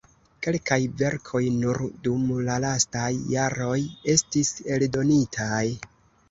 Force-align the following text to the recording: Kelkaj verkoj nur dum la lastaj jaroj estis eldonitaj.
Kelkaj 0.45 0.77
verkoj 1.01 1.41
nur 1.57 1.79
dum 2.07 2.23
la 2.47 2.55
lastaj 2.63 3.05
jaroj 3.35 3.77
estis 4.15 4.51
eldonitaj. 4.79 5.63